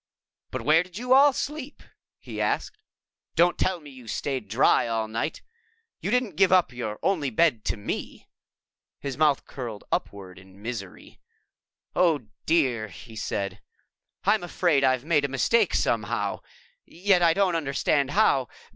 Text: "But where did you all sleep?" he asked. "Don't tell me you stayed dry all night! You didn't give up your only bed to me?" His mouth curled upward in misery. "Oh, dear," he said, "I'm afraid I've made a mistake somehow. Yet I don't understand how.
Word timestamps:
"But 0.49 0.63
where 0.63 0.81
did 0.81 0.97
you 0.97 1.13
all 1.13 1.31
sleep?" 1.31 1.83
he 2.17 2.41
asked. 2.41 2.75
"Don't 3.35 3.55
tell 3.59 3.79
me 3.79 3.91
you 3.91 4.07
stayed 4.07 4.47
dry 4.47 4.87
all 4.87 5.07
night! 5.07 5.43
You 5.99 6.09
didn't 6.09 6.37
give 6.37 6.51
up 6.51 6.73
your 6.73 6.97
only 7.03 7.29
bed 7.29 7.63
to 7.65 7.77
me?" 7.77 8.27
His 8.99 9.15
mouth 9.15 9.45
curled 9.45 9.83
upward 9.91 10.39
in 10.39 10.59
misery. 10.59 11.19
"Oh, 11.95 12.29
dear," 12.47 12.87
he 12.87 13.15
said, 13.15 13.61
"I'm 14.23 14.41
afraid 14.43 14.83
I've 14.83 15.05
made 15.05 15.23
a 15.23 15.27
mistake 15.27 15.75
somehow. 15.75 16.39
Yet 16.83 17.21
I 17.21 17.35
don't 17.35 17.55
understand 17.55 18.09
how. 18.09 18.47